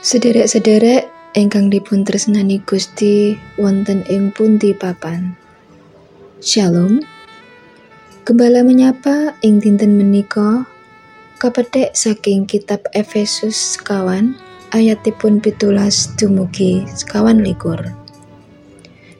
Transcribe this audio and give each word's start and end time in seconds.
Sederek-sederek 0.00 1.12
ingkang 1.36 1.68
dipun 1.68 2.08
tresnani 2.08 2.64
Gusti 2.64 3.36
wonten 3.60 4.00
ing 4.08 4.32
pundi 4.32 4.72
papan. 4.72 5.36
Shalom. 6.40 7.04
Gembala 8.24 8.64
menyapa 8.64 9.36
ing 9.44 9.60
dinten 9.60 10.00
menika 10.00 10.64
kapethik 11.40 11.96
saking 11.96 12.44
kitab 12.44 12.84
Efesus 12.92 13.80
sekawan 13.80 14.36
ayatipun 14.76 15.40
pitulas 15.40 16.12
dumugi 16.20 16.84
sekawan 16.84 17.40
likur. 17.40 17.80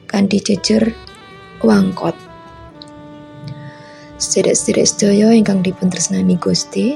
Kanthi 0.05 0.37
jejer 0.37 0.93
wangkot. 1.65 2.13
Sederek-sederek 4.21 4.85
sedaya 4.85 5.33
ingkang 5.33 5.65
dipun 5.65 5.89
tresnani 5.89 6.37
Gusti, 6.37 6.93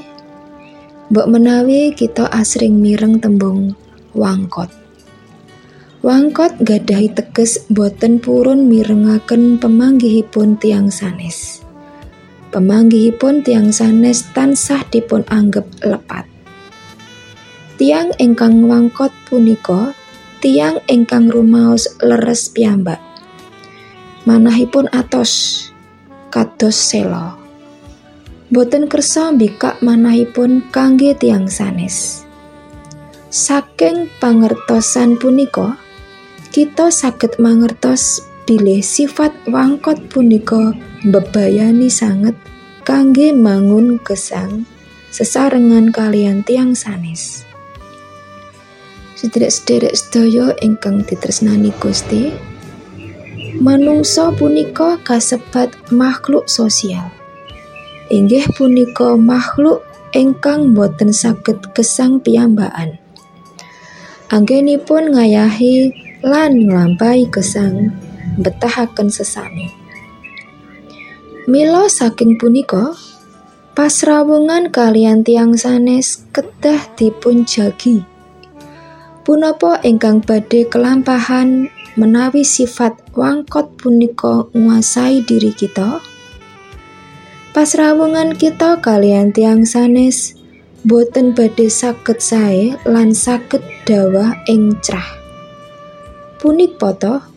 Mbok 1.10 1.26
menawi 1.26 1.90
kita 1.90 2.30
asring 2.30 2.78
mireng 2.78 3.18
tembung 3.18 3.74
wangkot. 4.14 4.70
Wangkot 6.06 6.54
gadahi 6.62 7.10
teges 7.10 7.66
boten 7.66 8.22
purun 8.22 8.70
mirengaken 8.70 9.58
pemanggihipun 9.58 10.54
tiang 10.62 10.86
sanes. 10.86 11.65
Pemanggihipun 12.56 13.44
tiang 13.44 13.68
sanes 13.68 14.32
tansah 14.32 14.80
dipun 14.88 15.28
anggap 15.28 15.68
lepat. 15.84 16.24
Tiang 17.76 18.16
ingkang 18.16 18.64
wangkot 18.64 19.12
punika 19.28 19.92
tiang 20.40 20.80
ingkang 20.88 21.28
rumaos 21.28 21.84
leres 22.00 22.48
piyambak. 22.48 22.96
Manahipun 24.24 24.88
atos 24.88 25.68
kados 26.32 26.80
selo. 26.80 27.36
boten 28.48 28.88
kersa 28.88 29.36
mbikak 29.36 29.76
manahipun 29.84 30.64
kangge 30.72 31.12
tiang 31.12 31.52
sanes. 31.52 32.24
Saking 33.28 34.08
pangertosan 34.16 35.20
punika, 35.20 35.76
kita 36.56 36.88
saged 36.88 37.36
mangertos 37.36 38.24
bilih 38.46 38.78
sifat 38.78 39.34
wangkot 39.50 39.98
punika 40.06 40.70
bebayani 41.02 41.90
sanget 41.90 42.38
kangge 42.86 43.34
mangun 43.34 43.98
gesang 44.06 44.62
sesarengan 45.10 45.90
kalian 45.90 46.46
tiang 46.46 46.78
sanes. 46.78 47.42
Sederek-sederek 49.18 49.98
sedaya 49.98 50.54
ingkang 50.62 51.02
ditresnani 51.02 51.74
Gusti, 51.82 52.30
manungsa 53.58 54.30
punika 54.30 55.00
kasebat 55.02 55.74
makhluk 55.90 56.46
sosial. 56.46 57.10
inggih 58.06 58.46
punika 58.54 59.18
makhluk 59.18 59.82
ingkang 60.14 60.78
boten 60.78 61.10
saged 61.10 61.58
gesang 61.74 62.22
piyambakan. 62.22 63.02
Anggenipun 64.30 65.14
ngayahi 65.14 65.90
lan 66.22 66.66
nglampahi 66.66 67.26
gesang 67.30 67.94
betahaken 68.38 69.08
sesami. 69.08 69.70
Mila 71.46 71.86
saking 71.86 72.42
punika 72.42 72.98
pasrawungan 73.78 74.74
kalian 74.74 75.22
tiang 75.22 75.54
sanes 75.54 76.26
kedah 76.34 76.90
dipun 76.98 77.46
jagi. 77.46 78.02
Punapa 79.22 79.78
ingkang 79.86 80.22
badhe 80.22 80.66
kelampahan 80.66 81.70
menawi 81.94 82.42
sifat 82.42 82.98
wangkot 83.14 83.78
punika 83.78 84.50
nguasai 84.54 85.22
diri 85.22 85.54
kita? 85.54 86.02
Pasrawungan 87.54 88.34
kita 88.34 88.82
kalian 88.82 89.30
tiang 89.30 89.62
sanes 89.62 90.34
boten 90.82 91.34
badhe 91.34 91.66
saged 91.70 92.18
sae 92.22 92.74
lan 92.86 93.14
saged 93.14 93.62
dawah 93.86 94.34
ing 94.50 94.78
cerah. 94.82 95.14
Punika 96.42 96.90
to 96.94 97.35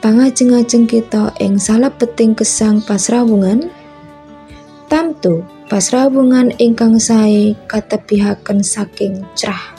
pangajeng-ajeng 0.00 0.88
kita 0.88 1.32
ing 1.40 1.60
salebeting 1.60 2.32
kesang 2.32 2.80
pasrawungan 2.84 3.68
tamtu 4.88 5.44
pasrawungan 5.68 6.50
ingkang 6.56 6.98
sae 6.98 7.54
katebihaken 7.68 8.64
saking 8.64 9.22
cerah. 9.38 9.76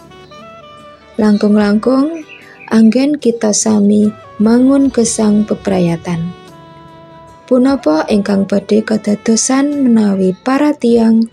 Langkung-langkung 1.20 2.24
anggen 2.72 3.20
kita 3.20 3.52
sami 3.52 4.09
mangun 4.40 4.88
kesang 4.90 5.44
peprayatan. 5.44 6.42
punapa 7.52 8.08
ingkang 8.08 8.48
badhe 8.48 8.80
kadadosan 8.80 9.84
menawi 9.84 10.32
para 10.40 10.72
tiang 10.72 11.28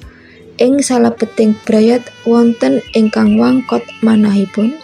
ing 0.58 0.82
salebeting 0.82 1.54
brayat 1.62 2.02
wonten 2.26 2.82
ingkang 2.98 3.38
wangkot 3.38 3.86
manahipun 4.02 4.74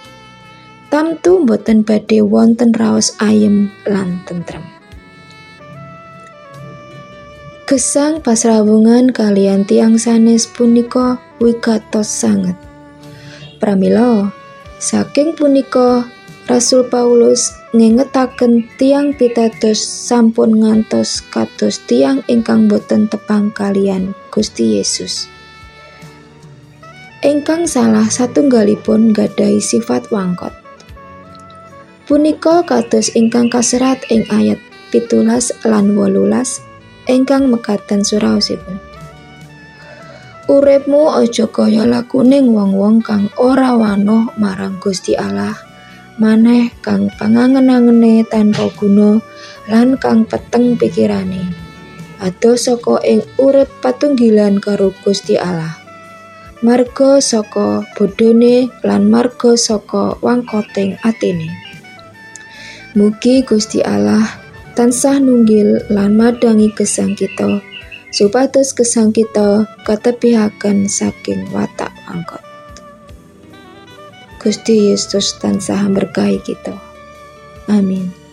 tamtu 0.94 1.42
boten 1.42 1.82
badhe 1.82 2.22
wonten 2.22 2.70
raos 2.70 3.18
ayem 3.18 3.66
lan 3.82 4.22
tentrem 4.30 4.62
Gesang 7.66 8.22
pasrawungan 8.22 9.10
kalian 9.10 9.66
tiang 9.66 9.98
sanes 9.98 10.46
punika 10.46 11.18
wigatos 11.42 12.06
sanget. 12.06 12.54
Pramila, 13.58 14.30
saking 14.78 15.34
punika 15.34 16.06
Rasul 16.46 16.86
Paulus 16.86 17.50
ngengetaken 17.74 18.68
tiang 18.78 19.18
pitados 19.18 19.82
sampun 19.82 20.62
ngantos 20.62 21.26
kados 21.34 21.82
tiang 21.90 22.22
ingkang 22.30 22.70
boten 22.70 23.10
tepang 23.10 23.50
kalian 23.50 24.14
Gusti 24.30 24.78
Yesus. 24.78 25.26
Ingkang 27.24 27.66
salah 27.66 28.06
satunggalipun 28.06 29.10
gadahi 29.10 29.58
sifat 29.58 30.12
wangkot. 30.14 30.63
Punika 32.04 32.60
kados 32.68 33.16
ingkang 33.16 33.48
kaserat 33.48 33.96
ing 34.12 34.28
ayat 34.28 34.60
pitulas 34.92 35.48
lan 35.64 35.96
wolulas 35.96 36.60
ingkang 37.08 37.48
mekaten 37.48 38.04
suraosipun. 38.04 38.76
Uripmu 40.44 41.08
aja 41.16 41.48
kaya 41.48 41.88
lakuning 41.88 42.52
wong-wong 42.52 43.00
kang 43.00 43.32
ora 43.40 43.72
wanoh 43.72 44.28
marang 44.36 44.76
Gusti 44.76 45.16
Allah 45.16 45.56
maneh 46.20 46.68
kang 46.84 47.08
pangangen-angene 47.16 48.20
tanpa 48.28 48.68
guna 48.76 49.24
lan 49.72 49.96
kang 49.96 50.28
peteng 50.28 50.76
pikirane 50.76 51.48
ado 52.20 52.60
saka 52.60 53.00
ing 53.00 53.24
urip 53.40 53.72
patunggilan 53.80 54.60
karo 54.60 54.92
Gusti 55.00 55.40
Allah 55.40 55.80
marga 56.60 57.24
saka 57.24 57.80
bodhone 57.96 58.68
lan 58.84 59.08
marga 59.08 59.56
saka 59.56 60.20
wangkoting 60.20 61.00
atine 61.00 61.63
mugi 62.94 63.42
Gusti 63.42 63.82
Allah 63.82 64.22
tansah 64.78 65.18
nunggil 65.18 65.90
lan 65.90 66.14
madangi 66.14 66.70
gesang 66.74 67.18
kita 67.18 67.58
supados 68.14 68.70
gesang 68.70 69.10
kita 69.10 69.66
katepihaken 69.82 70.86
saking 70.86 71.46
watak 71.50 71.90
wangkot 72.06 72.42
Gusti 74.44 74.92
Yesus 74.92 75.40
tansah 75.40 75.88
berkahi 75.88 76.36
kita. 76.44 76.76
Amin. 77.64 78.23